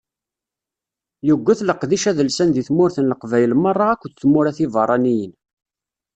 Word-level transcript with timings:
Yuget 1.29 1.59
leqdic 1.67 2.03
adelsan 2.11 2.49
deg 2.55 2.65
tmurt 2.67 2.95
n 2.99 3.09
leqbayel 3.11 3.53
merra 3.63 3.85
akked 3.93 4.13
tmura 4.19 4.51
tiberraniyin. 4.57 5.33